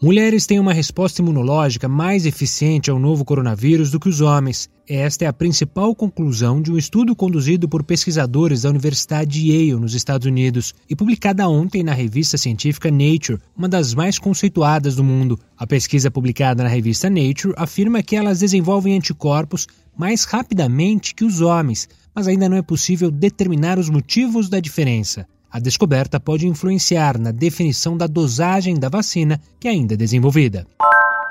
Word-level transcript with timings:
Mulheres 0.00 0.46
têm 0.46 0.60
uma 0.60 0.72
resposta 0.72 1.20
imunológica 1.20 1.88
mais 1.88 2.24
eficiente 2.24 2.88
ao 2.88 3.00
novo 3.00 3.24
coronavírus 3.24 3.90
do 3.90 3.98
que 3.98 4.08
os 4.08 4.20
homens. 4.20 4.70
Esta 4.88 5.24
é 5.24 5.26
a 5.26 5.32
principal 5.32 5.92
conclusão 5.92 6.62
de 6.62 6.70
um 6.70 6.78
estudo 6.78 7.16
conduzido 7.16 7.68
por 7.68 7.82
pesquisadores 7.82 8.62
da 8.62 8.70
Universidade 8.70 9.32
de 9.32 9.50
Yale, 9.50 9.74
nos 9.80 9.94
Estados 9.94 10.24
Unidos, 10.24 10.72
e 10.88 10.94
publicada 10.94 11.48
ontem 11.48 11.82
na 11.82 11.92
revista 11.94 12.38
científica 12.38 12.92
Nature, 12.92 13.40
uma 13.56 13.68
das 13.68 13.92
mais 13.92 14.20
conceituadas 14.20 14.94
do 14.94 15.02
mundo. 15.02 15.36
A 15.56 15.66
pesquisa 15.66 16.12
publicada 16.12 16.62
na 16.62 16.68
revista 16.68 17.10
Nature 17.10 17.54
afirma 17.56 18.00
que 18.00 18.14
elas 18.14 18.38
desenvolvem 18.38 18.94
anticorpos 18.94 19.66
mais 19.96 20.22
rapidamente 20.22 21.12
que 21.12 21.24
os 21.24 21.40
homens, 21.40 21.88
mas 22.14 22.28
ainda 22.28 22.48
não 22.48 22.56
é 22.56 22.62
possível 22.62 23.10
determinar 23.10 23.80
os 23.80 23.90
motivos 23.90 24.48
da 24.48 24.60
diferença. 24.60 25.26
A 25.50 25.58
descoberta 25.58 26.20
pode 26.20 26.46
influenciar 26.46 27.18
na 27.18 27.30
definição 27.30 27.96
da 27.96 28.06
dosagem 28.06 28.78
da 28.78 28.88
vacina 28.88 29.40
que 29.58 29.66
ainda 29.66 29.94
é 29.94 29.96
desenvolvida. 29.96 30.66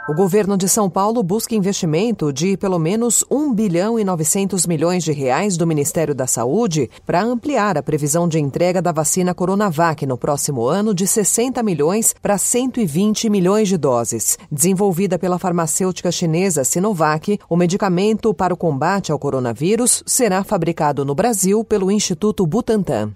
O 0.10 0.14
governo 0.14 0.58
de 0.58 0.70
São 0.70 0.90
Paulo 0.90 1.22
busca 1.22 1.54
investimento 1.54 2.32
de 2.32 2.56
pelo 2.56 2.80
menos 2.80 3.26
1 3.30 3.54
bilhão 3.54 4.00
e 4.00 4.06
900 4.06 4.66
milhões 4.66 5.04
de 5.04 5.12
reais 5.12 5.58
do 5.58 5.68
Ministério 5.68 6.16
da 6.16 6.26
Saúde 6.26 6.90
para 7.06 7.22
ampliar 7.22 7.78
a 7.78 7.84
previsão 7.84 8.26
de 8.26 8.40
entrega 8.40 8.82
da 8.82 8.94
vacina 8.94 9.34
Coronavac 9.34 10.06
no 10.06 10.18
próximo 10.18 10.66
ano 10.66 10.94
de 10.94 11.06
60 11.06 11.62
milhões 11.62 12.16
para 12.22 12.38
120 12.38 13.30
milhões 13.30 13.68
de 13.68 13.78
doses. 13.78 14.40
Desenvolvida 14.50 15.20
pela 15.20 15.38
farmacêutica 15.38 16.10
chinesa 16.10 16.64
Sinovac, 16.64 17.38
o 17.50 17.58
medicamento 17.58 18.34
para 18.34 18.54
o 18.54 18.58
combate 18.58 19.12
ao 19.12 19.20
coronavírus 19.20 20.04
será 20.06 20.42
fabricado 20.42 21.04
no 21.04 21.14
Brasil 21.14 21.66
pelo 21.66 21.92
Instituto 21.92 22.48
Butantan. 22.48 23.12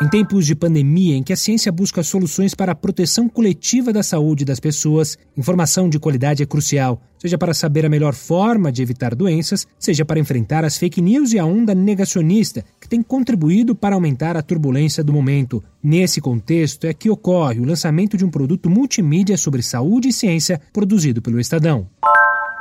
Em 0.00 0.08
tempos 0.08 0.46
de 0.46 0.54
pandemia 0.54 1.16
em 1.16 1.24
que 1.24 1.32
a 1.32 1.36
ciência 1.36 1.72
busca 1.72 2.04
soluções 2.04 2.54
para 2.54 2.70
a 2.70 2.74
proteção 2.74 3.28
coletiva 3.28 3.92
da 3.92 4.00
saúde 4.00 4.44
das 4.44 4.60
pessoas, 4.60 5.18
informação 5.36 5.88
de 5.88 5.98
qualidade 5.98 6.40
é 6.40 6.46
crucial, 6.46 7.02
seja 7.18 7.36
para 7.36 7.52
saber 7.52 7.84
a 7.84 7.88
melhor 7.88 8.14
forma 8.14 8.70
de 8.70 8.80
evitar 8.80 9.12
doenças, 9.12 9.66
seja 9.76 10.04
para 10.04 10.20
enfrentar 10.20 10.64
as 10.64 10.78
fake 10.78 11.02
news 11.02 11.32
e 11.32 11.38
a 11.40 11.44
onda 11.44 11.74
negacionista 11.74 12.64
que 12.80 12.88
tem 12.88 13.02
contribuído 13.02 13.74
para 13.74 13.96
aumentar 13.96 14.36
a 14.36 14.42
turbulência 14.42 15.02
do 15.02 15.12
momento. 15.12 15.64
Nesse 15.82 16.20
contexto 16.20 16.86
é 16.86 16.94
que 16.94 17.10
ocorre 17.10 17.58
o 17.58 17.66
lançamento 17.66 18.16
de 18.16 18.24
um 18.24 18.30
produto 18.30 18.70
multimídia 18.70 19.36
sobre 19.36 19.62
saúde 19.62 20.10
e 20.10 20.12
ciência 20.12 20.60
produzido 20.72 21.20
pelo 21.20 21.40
Estadão. 21.40 21.88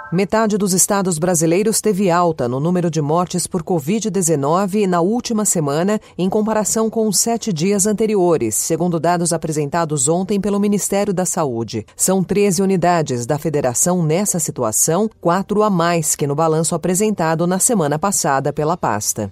Metade 0.10 0.58
dos 0.58 0.72
estados 0.72 1.20
brasileiros 1.20 1.82
teve 1.82 2.10
alta 2.10 2.48
no 2.48 2.62
número 2.62 2.90
de 2.90 3.02
mortes 3.02 3.46
por 3.46 3.62
Covid-19 3.62 4.88
na 4.88 5.02
última 5.02 5.44
semana, 5.44 6.00
em 6.18 6.30
comparação 6.30 6.90
com 6.90 7.10
os 7.10 7.20
sete 7.20 7.52
dias 7.52 7.86
anteriores, 7.86 8.56
segundo 8.56 9.02
dados 9.02 9.34
apresentados 9.34 10.08
ontem 10.08 10.40
pelo 10.40 10.62
Ministério 10.62 11.14
da 11.14 11.26
Saúde. 11.26 11.86
São 11.94 12.24
13 12.24 12.62
unidades 12.62 13.26
da 13.26 13.38
federação 13.38 14.02
nessa 14.02 14.40
situação, 14.40 15.10
quatro 15.20 15.62
a 15.62 15.70
mais 15.70 16.16
que 16.16 16.26
no 16.26 16.36
balanço 16.36 16.74
apresentado 16.74 17.46
na 17.46 17.60
semana 17.60 18.00
passada 18.00 18.54
pela 18.54 18.78
pasta. 18.78 19.30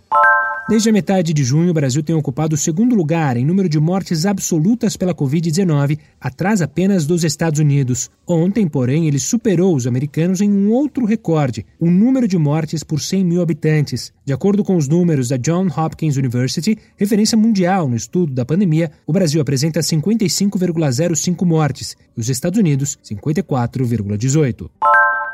Desde 0.68 0.90
a 0.90 0.94
metade 0.94 1.32
de 1.32 1.44
junho, 1.44 1.70
o 1.70 1.74
Brasil 1.76 2.02
tem 2.02 2.16
ocupado 2.16 2.56
o 2.56 2.58
segundo 2.58 2.96
lugar 2.96 3.38
em 3.38 3.46
número 3.46 3.70
de 3.70 3.80
mortes 3.80 4.26
absolutas 4.26 4.98
pela 4.98 5.14
Covid-19, 5.14 6.00
atrás 6.20 6.60
apenas 6.60 7.06
dos 7.06 7.24
Estados 7.24 7.60
Unidos. 7.60 8.10
Ontem, 8.26 8.68
porém, 8.68 9.08
ele 9.08 9.20
superou 9.20 9.76
os 9.76 9.86
americanos 9.86 10.42
em 10.42 10.52
um 10.52 10.72
outro 10.72 11.06
recorde, 11.06 11.64
o 11.80 11.92
número 11.92 12.28
de 12.28 12.36
mortes 12.36 12.84
por 12.84 13.00
100 13.00 13.24
mil 13.24 13.44
habitantes. 13.44 14.12
De 14.26 14.34
acordo 14.34 14.64
com 14.64 14.76
os 14.76 14.88
números 14.88 15.28
da 15.28 15.38
Johns 15.38 15.78
Hopkins 15.78 16.18
University, 16.18 16.76
referência 16.98 17.38
mundial 17.38 17.88
no 17.88 17.96
estudo 17.96 18.34
da 18.34 18.44
pandemia, 18.44 18.92
o 19.06 19.14
Brasil 19.14 19.40
apresenta 19.40 19.82
55,05 19.82 21.46
mortes 21.46 21.96
e 22.18 22.20
os 22.20 22.28
Estados 22.28 22.58
Unidos 22.58 22.98
54,18. 23.04 24.68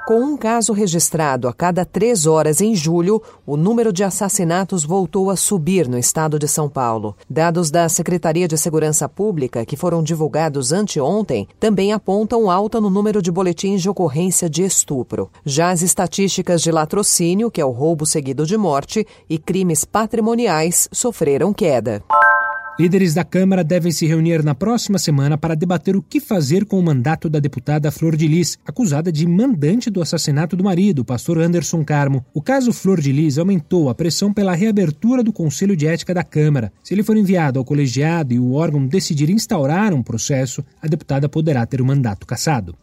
Com 0.07 0.19
um 0.19 0.35
caso 0.35 0.73
registrado 0.73 1.47
a 1.47 1.53
cada 1.53 1.85
três 1.85 2.25
horas 2.25 2.59
em 2.59 2.73
julho, 2.73 3.21
o 3.45 3.55
número 3.55 3.93
de 3.93 4.03
assassinatos 4.03 4.83
voltou 4.83 5.29
a 5.29 5.35
subir 5.35 5.87
no 5.87 5.97
estado 5.97 6.39
de 6.39 6.47
São 6.47 6.67
Paulo. 6.67 7.15
Dados 7.29 7.69
da 7.69 7.87
Secretaria 7.87 8.47
de 8.47 8.57
Segurança 8.57 9.07
Pública, 9.07 9.63
que 9.63 9.77
foram 9.77 10.01
divulgados 10.01 10.71
anteontem, 10.71 11.47
também 11.59 11.93
apontam 11.93 12.49
alta 12.49 12.81
no 12.81 12.89
número 12.89 13.21
de 13.21 13.31
boletins 13.31 13.81
de 13.81 13.89
ocorrência 13.89 14.49
de 14.49 14.63
estupro. 14.63 15.29
Já 15.45 15.69
as 15.69 15.83
estatísticas 15.83 16.61
de 16.63 16.71
latrocínio, 16.71 17.51
que 17.51 17.61
é 17.61 17.65
o 17.65 17.71
roubo 17.71 18.05
seguido 18.05 18.45
de 18.45 18.57
morte, 18.57 19.05
e 19.29 19.37
crimes 19.37 19.85
patrimoniais 19.85 20.89
sofreram 20.91 21.53
queda. 21.53 22.03
Líderes 22.79 23.13
da 23.13 23.23
Câmara 23.23 23.63
devem 23.63 23.91
se 23.91 24.07
reunir 24.07 24.43
na 24.43 24.55
próxima 24.55 24.97
semana 24.97 25.37
para 25.37 25.55
debater 25.55 25.95
o 25.95 26.01
que 26.01 26.19
fazer 26.19 26.65
com 26.65 26.79
o 26.79 26.83
mandato 26.83 27.29
da 27.29 27.37
deputada 27.37 27.91
Flor 27.91 28.15
de 28.15 28.27
Lis, 28.27 28.57
acusada 28.65 29.11
de 29.11 29.27
mandante 29.27 29.89
do 29.89 30.01
assassinato 30.01 30.55
do 30.55 30.63
marido, 30.63 31.03
pastor 31.03 31.37
Anderson 31.37 31.83
Carmo. 31.83 32.25
O 32.33 32.41
caso 32.41 32.71
Flor 32.71 33.01
de 33.01 33.11
Lis 33.11 33.37
aumentou 33.37 33.89
a 33.89 33.95
pressão 33.95 34.33
pela 34.33 34.55
reabertura 34.55 35.21
do 35.21 35.33
Conselho 35.33 35.75
de 35.75 35.85
Ética 35.85 36.13
da 36.13 36.23
Câmara. 36.23 36.71
Se 36.83 36.93
ele 36.93 37.03
for 37.03 37.17
enviado 37.17 37.59
ao 37.59 37.65
colegiado 37.65 38.33
e 38.33 38.39
o 38.39 38.53
órgão 38.53 38.87
decidir 38.87 39.29
instaurar 39.29 39.93
um 39.93 40.01
processo, 40.01 40.63
a 40.81 40.87
deputada 40.87 41.27
poderá 41.27 41.65
ter 41.65 41.81
o 41.81 41.85
mandato 41.85 42.25
cassado. 42.25 42.75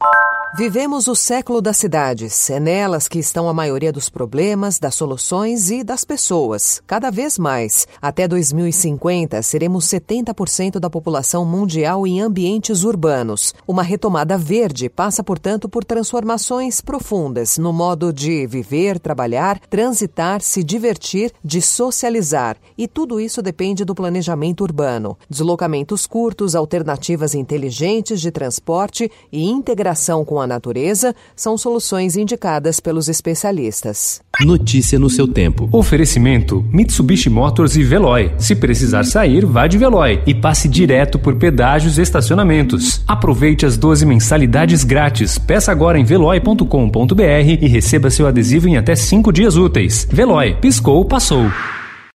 Vivemos 0.56 1.06
o 1.08 1.14
século 1.14 1.60
das 1.60 1.76
cidades. 1.76 2.48
É 2.48 2.58
nelas 2.58 3.06
que 3.06 3.18
estão 3.18 3.50
a 3.50 3.54
maioria 3.54 3.92
dos 3.92 4.08
problemas, 4.08 4.78
das 4.78 4.94
soluções 4.94 5.70
e 5.70 5.84
das 5.84 6.04
pessoas. 6.06 6.82
Cada 6.86 7.10
vez 7.10 7.38
mais. 7.38 7.86
Até 8.00 8.26
2050, 8.26 9.42
seremos 9.42 9.84
70% 9.84 10.80
da 10.80 10.88
população 10.88 11.44
mundial 11.44 12.06
em 12.06 12.22
ambientes 12.22 12.82
urbanos. 12.82 13.54
Uma 13.66 13.82
retomada 13.82 14.38
verde 14.38 14.88
passa, 14.88 15.22
portanto, 15.22 15.68
por 15.68 15.84
transformações 15.84 16.80
profundas 16.80 17.58
no 17.58 17.72
modo 17.72 18.10
de 18.10 18.46
viver, 18.46 18.98
trabalhar, 18.98 19.60
transitar, 19.68 20.40
se 20.40 20.64
divertir, 20.64 21.30
de 21.44 21.60
socializar. 21.60 22.56
E 22.76 22.88
tudo 22.88 23.20
isso 23.20 23.42
depende 23.42 23.84
do 23.84 23.94
planejamento 23.94 24.62
urbano. 24.62 25.16
Deslocamentos 25.28 26.06
curtos, 26.06 26.56
alternativas 26.56 27.34
inteligentes 27.34 28.18
de 28.18 28.30
transporte 28.30 29.12
e 29.30 29.44
integração 29.44 30.24
com 30.38 30.42
a 30.42 30.46
natureza 30.46 31.16
são 31.34 31.58
soluções 31.58 32.16
indicadas 32.16 32.78
pelos 32.78 33.08
especialistas. 33.08 34.20
Notícia 34.40 34.96
no 34.96 35.10
seu 35.10 35.26
tempo. 35.26 35.68
Oferecimento: 35.72 36.64
Mitsubishi 36.72 37.28
Motors 37.28 37.74
e 37.74 37.82
Veloy. 37.82 38.30
Se 38.38 38.54
precisar 38.54 39.04
sair, 39.04 39.44
vá 39.44 39.66
de 39.66 39.76
Veloy 39.76 40.22
e 40.28 40.32
passe 40.32 40.68
direto 40.68 41.18
por 41.18 41.34
pedágios 41.34 41.98
e 41.98 42.02
estacionamentos. 42.02 43.02
Aproveite 43.08 43.66
as 43.66 43.76
12 43.76 44.06
mensalidades 44.06 44.84
grátis. 44.84 45.38
Peça 45.38 45.72
agora 45.72 45.98
em 45.98 46.04
veloy.com.br 46.04 47.22
e 47.60 47.66
receba 47.66 48.08
seu 48.08 48.28
adesivo 48.28 48.68
em 48.68 48.76
até 48.76 48.94
5 48.94 49.32
dias 49.32 49.56
úteis. 49.56 50.06
Veloy, 50.08 50.54
piscou, 50.60 51.04
passou. 51.04 51.50